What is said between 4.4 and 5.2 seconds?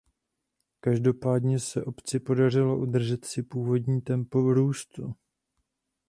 vzrůstu.